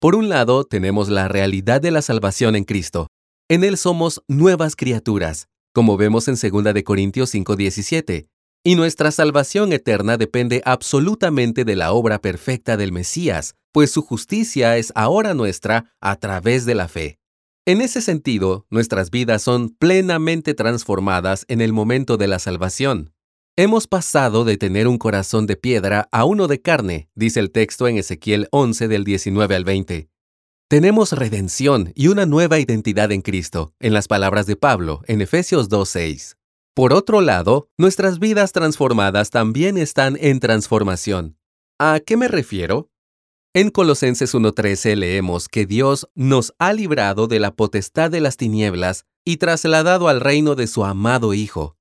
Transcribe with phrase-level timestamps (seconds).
[0.00, 3.08] Por un lado, tenemos la realidad de la salvación en Cristo.
[3.50, 8.26] En Él somos nuevas criaturas, como vemos en 2 de Corintios 5:17,
[8.64, 14.78] y nuestra salvación eterna depende absolutamente de la obra perfecta del Mesías, pues su justicia
[14.78, 17.18] es ahora nuestra a través de la fe.
[17.66, 23.12] En ese sentido, nuestras vidas son plenamente transformadas en el momento de la salvación.
[23.62, 27.88] Hemos pasado de tener un corazón de piedra a uno de carne, dice el texto
[27.88, 30.08] en Ezequiel 11 del 19 al 20.
[30.66, 35.68] Tenemos redención y una nueva identidad en Cristo, en las palabras de Pablo, en Efesios
[35.68, 36.36] 2.6.
[36.74, 41.36] Por otro lado, nuestras vidas transformadas también están en transformación.
[41.78, 42.88] ¿A qué me refiero?
[43.52, 49.04] En Colosenses 1.13 leemos que Dios nos ha librado de la potestad de las tinieblas
[49.22, 51.76] y trasladado al reino de su amado Hijo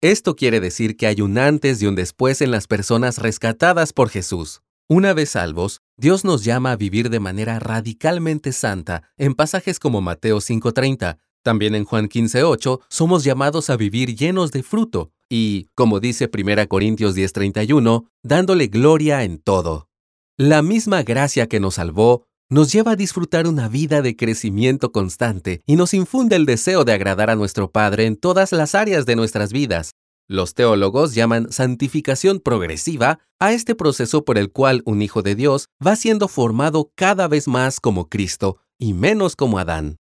[0.00, 4.10] esto quiere decir que hay un antes y un después en las personas rescatadas por
[4.10, 4.62] Jesús.
[4.88, 10.00] Una vez salvos, Dios nos llama a vivir de manera radicalmente santa en pasajes como
[10.00, 11.18] Mateo 5:30.
[11.42, 16.68] También en Juan 15:8 somos llamados a vivir llenos de fruto y, como dice 1
[16.68, 19.88] Corintios 10:31, dándole gloria en todo.
[20.36, 25.62] La misma gracia que nos salvó nos lleva a disfrutar una vida de crecimiento constante
[25.66, 29.16] y nos infunde el deseo de agradar a nuestro Padre en todas las áreas de
[29.16, 29.92] nuestras vidas.
[30.26, 35.66] Los teólogos llaman santificación progresiva a este proceso por el cual un hijo de Dios
[35.86, 39.96] va siendo formado cada vez más como Cristo y menos como Adán.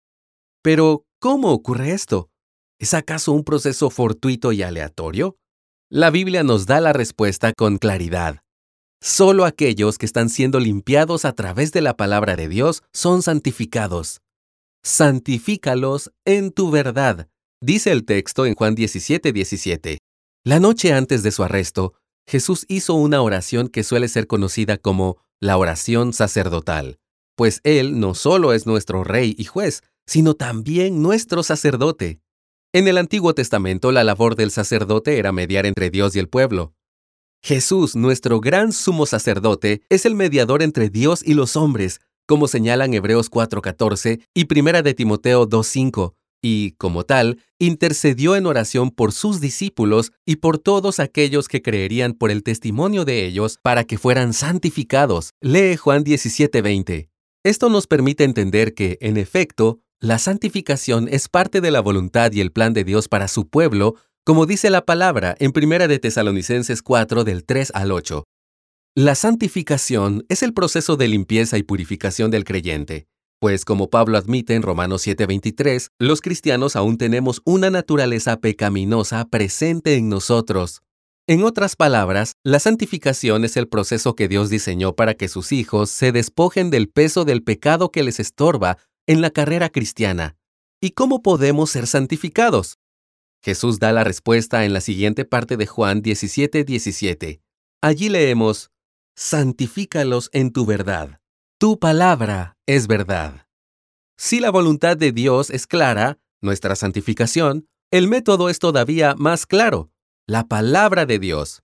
[0.63, 2.31] Pero, ¿cómo ocurre esto?
[2.79, 5.37] ¿Es acaso un proceso fortuito y aleatorio?
[5.89, 8.42] La Biblia nos da la respuesta con claridad.
[9.05, 14.21] Solo aquellos que están siendo limpiados a través de la palabra de Dios son santificados.
[14.85, 17.29] Santifícalos en tu verdad,
[17.61, 19.99] dice el texto en Juan 17, 17.
[20.45, 21.95] La noche antes de su arresto,
[22.29, 27.01] Jesús hizo una oración que suele ser conocida como la oración sacerdotal,
[27.35, 32.21] pues Él no solo es nuestro Rey y juez, sino también nuestro sacerdote.
[32.73, 36.73] En el Antiguo Testamento la labor del sacerdote era mediar entre Dios y el pueblo.
[37.45, 42.95] Jesús, nuestro gran sumo sacerdote, es el mediador entre Dios y los hombres, como señalan
[42.95, 49.41] Hebreos 4:14 y Primera de Timoteo 2:5, y, como tal, intercedió en oración por sus
[49.41, 54.35] discípulos y por todos aquellos que creerían por el testimonio de ellos para que fueran
[54.35, 55.33] santificados.
[55.41, 57.09] Lee Juan 17:20.
[57.43, 62.41] Esto nos permite entender que, en efecto, la santificación es parte de la voluntad y
[62.41, 66.83] el plan de Dios para su pueblo como dice la palabra en 1 de Tesalonicenses
[66.83, 68.25] 4 del 3 al 8.
[68.95, 73.07] La santificación es el proceso de limpieza y purificación del creyente,
[73.41, 79.97] pues como Pablo admite en Romanos 7:23, los cristianos aún tenemos una naturaleza pecaminosa presente
[79.97, 80.83] en nosotros.
[81.27, 85.91] En otras palabras, la santificación es el proceso que Dios diseñó para que sus hijos
[85.91, 88.79] se despojen del peso del pecado que les estorba
[89.09, 90.37] en la carrera cristiana.
[90.81, 92.79] ¿Y cómo podemos ser santificados?
[93.43, 97.41] Jesús da la respuesta en la siguiente parte de Juan 17:17.
[97.83, 98.71] Allí leemos,
[99.15, 101.21] Santifícalos en tu verdad.
[101.59, 103.47] Tu palabra es verdad.
[104.17, 109.91] Si la voluntad de Dios es clara, nuestra santificación, el método es todavía más claro,
[110.27, 111.63] la palabra de Dios.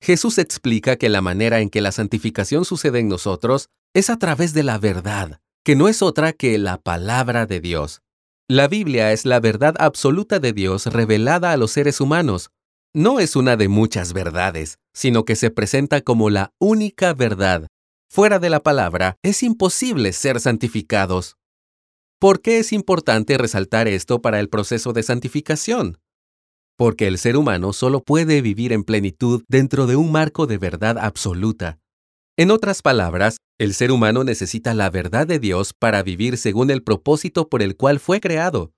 [0.00, 4.52] Jesús explica que la manera en que la santificación sucede en nosotros es a través
[4.52, 8.02] de la verdad, que no es otra que la palabra de Dios.
[8.50, 12.48] La Biblia es la verdad absoluta de Dios revelada a los seres humanos.
[12.94, 17.66] No es una de muchas verdades, sino que se presenta como la única verdad.
[18.10, 21.36] Fuera de la palabra, es imposible ser santificados.
[22.18, 25.98] ¿Por qué es importante resaltar esto para el proceso de santificación?
[26.74, 30.96] Porque el ser humano solo puede vivir en plenitud dentro de un marco de verdad
[30.96, 31.80] absoluta.
[32.38, 36.84] En otras palabras, el ser humano necesita la verdad de Dios para vivir según el
[36.84, 38.70] propósito por el cual fue creado.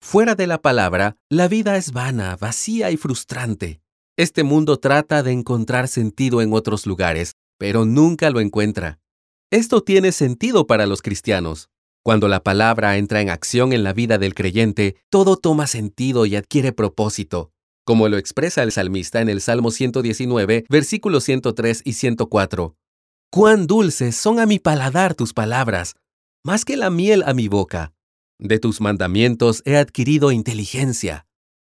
[0.00, 3.80] Fuera de la palabra, la vida es vana, vacía y frustrante.
[4.16, 9.00] Este mundo trata de encontrar sentido en otros lugares, pero nunca lo encuentra.
[9.50, 11.68] Esto tiene sentido para los cristianos.
[12.04, 16.36] Cuando la palabra entra en acción en la vida del creyente, todo toma sentido y
[16.36, 17.50] adquiere propósito,
[17.84, 22.76] como lo expresa el salmista en el Salmo 119, versículos 103 y 104.
[23.32, 25.94] Cuán dulces son a mi paladar tus palabras,
[26.44, 27.92] más que la miel a mi boca.
[28.40, 31.28] De tus mandamientos he adquirido inteligencia.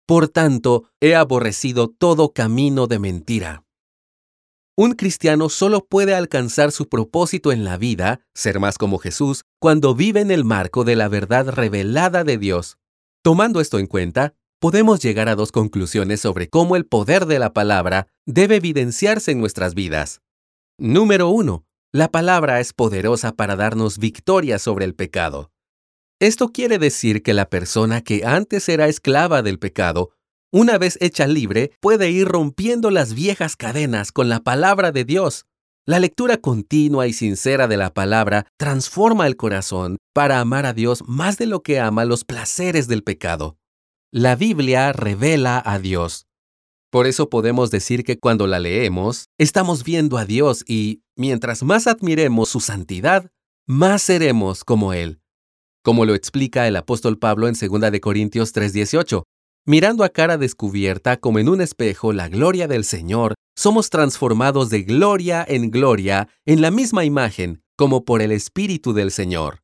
[0.06, 3.64] Por tanto, he aborrecido todo camino de mentira.
[4.76, 9.96] Un cristiano solo puede alcanzar su propósito en la vida, ser más como Jesús, cuando
[9.96, 12.78] vive en el marco de la verdad revelada de Dios.
[13.24, 17.52] Tomando esto en cuenta, podemos llegar a dos conclusiones sobre cómo el poder de la
[17.52, 20.20] palabra debe evidenciarse en nuestras vidas.
[20.78, 21.64] Número 1.
[21.92, 25.50] La palabra es poderosa para darnos victoria sobre el pecado.
[26.20, 30.12] Esto quiere decir que la persona que antes era esclava del pecado
[30.50, 35.44] una vez hecha libre, puede ir rompiendo las viejas cadenas con la palabra de Dios.
[35.84, 41.02] La lectura continua y sincera de la palabra transforma el corazón para amar a Dios
[41.06, 43.58] más de lo que ama los placeres del pecado.
[44.10, 46.27] La Biblia revela a Dios.
[46.90, 51.86] Por eso podemos decir que cuando la leemos, estamos viendo a Dios y, mientras más
[51.86, 53.30] admiremos su santidad,
[53.66, 55.20] más seremos como Él.
[55.82, 59.24] Como lo explica el apóstol Pablo en 2 Corintios 3:18,
[59.66, 64.82] Mirando a cara descubierta como en un espejo la gloria del Señor, somos transformados de
[64.82, 69.60] gloria en gloria en la misma imagen, como por el Espíritu del Señor.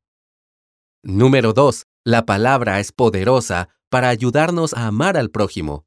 [1.03, 1.85] Número 2.
[2.05, 5.87] La palabra es poderosa para ayudarnos a amar al prójimo.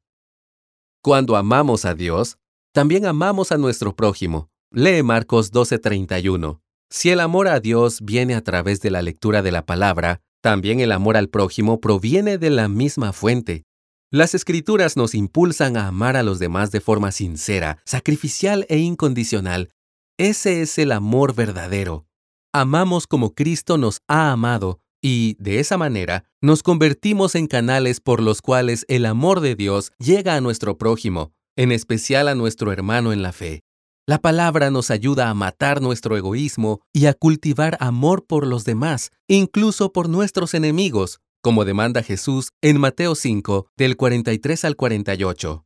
[1.02, 2.38] Cuando amamos a Dios,
[2.72, 4.50] también amamos a nuestro prójimo.
[4.72, 6.60] Lee Marcos 12:31.
[6.90, 10.80] Si el amor a Dios viene a través de la lectura de la palabra, también
[10.80, 13.64] el amor al prójimo proviene de la misma fuente.
[14.10, 19.70] Las escrituras nos impulsan a amar a los demás de forma sincera, sacrificial e incondicional.
[20.18, 22.06] Ese es el amor verdadero.
[22.52, 28.22] Amamos como Cristo nos ha amado y, de esa manera, nos convertimos en canales por
[28.22, 33.12] los cuales el amor de Dios llega a nuestro prójimo, en especial a nuestro hermano
[33.12, 33.62] en la fe.
[34.06, 39.10] La palabra nos ayuda a matar nuestro egoísmo y a cultivar amor por los demás,
[39.28, 45.64] incluso por nuestros enemigos, como demanda Jesús en Mateo 5, del 43 al 48.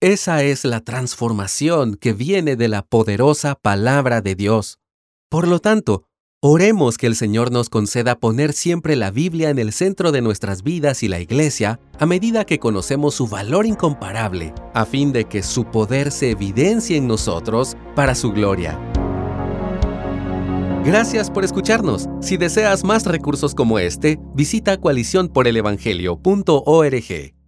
[0.00, 4.78] Esa es la transformación que viene de la poderosa palabra de Dios.
[5.28, 6.04] Por lo tanto,
[6.44, 10.64] oremos que el Señor nos conceda poner siempre la Biblia en el centro de nuestras
[10.64, 15.44] vidas y la Iglesia a medida que conocemos su valor incomparable, a fin de que
[15.44, 18.76] su poder se evidencie en nosotros para su gloria.
[20.84, 22.08] Gracias por escucharnos.
[22.20, 27.41] Si deseas más recursos como este, visita coaliciónporelevangelio.org.